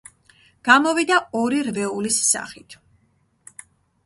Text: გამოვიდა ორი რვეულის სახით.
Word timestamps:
გამოვიდა 0.69 1.19
ორი 1.41 1.59
რვეულის 1.69 2.19
სახით. 2.31 2.79